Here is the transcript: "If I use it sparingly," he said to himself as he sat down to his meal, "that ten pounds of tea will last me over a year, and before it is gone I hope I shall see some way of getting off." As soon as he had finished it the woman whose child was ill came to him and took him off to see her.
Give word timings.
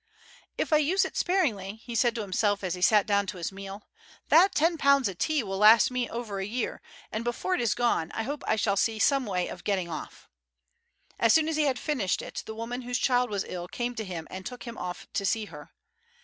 "If 0.57 0.73
I 0.73 0.77
use 0.77 1.05
it 1.05 1.15
sparingly," 1.15 1.75
he 1.75 1.93
said 1.93 2.15
to 2.15 2.21
himself 2.21 2.63
as 2.63 2.73
he 2.73 2.81
sat 2.81 3.05
down 3.05 3.27
to 3.27 3.37
his 3.37 3.51
meal, 3.51 3.83
"that 4.29 4.55
ten 4.55 4.79
pounds 4.79 5.07
of 5.07 5.19
tea 5.19 5.43
will 5.43 5.59
last 5.59 5.91
me 5.91 6.09
over 6.09 6.39
a 6.39 6.43
year, 6.43 6.81
and 7.11 7.23
before 7.23 7.53
it 7.53 7.61
is 7.61 7.75
gone 7.75 8.11
I 8.13 8.23
hope 8.23 8.43
I 8.47 8.55
shall 8.55 8.75
see 8.77 8.97
some 8.97 9.27
way 9.27 9.47
of 9.47 9.63
getting 9.63 9.89
off." 9.89 10.27
As 11.19 11.35
soon 11.35 11.47
as 11.47 11.55
he 11.55 11.65
had 11.65 11.77
finished 11.77 12.23
it 12.23 12.41
the 12.47 12.55
woman 12.55 12.81
whose 12.81 12.97
child 12.97 13.29
was 13.29 13.45
ill 13.47 13.67
came 13.67 13.93
to 13.93 14.03
him 14.03 14.25
and 14.31 14.43
took 14.43 14.63
him 14.63 14.75
off 14.75 15.05
to 15.13 15.23
see 15.23 15.45
her. 15.45 15.69